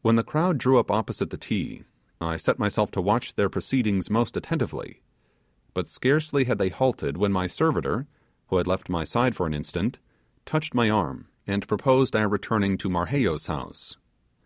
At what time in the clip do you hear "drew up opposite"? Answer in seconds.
0.56-1.28